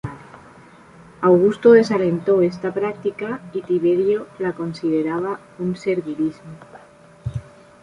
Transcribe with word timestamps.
Augusto 1.21 1.73
desalentó 1.73 2.41
esta 2.41 2.73
práctica, 2.73 3.39
y 3.53 3.61
Tiberio 3.61 4.25
la 4.39 4.53
consideraba 4.53 5.39
un 5.59 5.75
servilismo. 5.75 6.57